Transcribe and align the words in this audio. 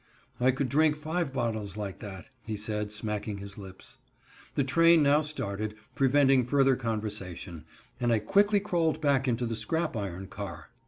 "I 0.39 0.49
could 0.49 0.67
drink 0.67 0.95
five 0.95 1.31
bottles 1.31 1.77
like 1.77 1.99
that," 1.99 2.25
he 2.47 2.57
said, 2.57 2.91
smacking 2.91 3.37
his 3.37 3.59
lips. 3.59 3.99
The 4.55 4.63
train 4.63 5.03
now 5.03 5.21
started, 5.21 5.75
preventing 5.93 6.43
further 6.43 6.75
conversation, 6.75 7.65
and 7.99 8.11
I 8.11 8.17
quickly 8.17 8.59
crawled 8.59 8.99
back 8.99 9.27
into 9.27 9.45
the 9.45 9.55
scrap 9.55 9.95
iron 9.95 10.25
car. 10.25 10.71